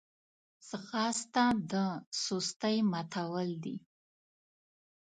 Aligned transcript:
ځغاسته 0.67 1.43
د 1.71 1.73
سستۍ 2.23 2.77
ماتول 2.91 3.49
دي 3.63 3.75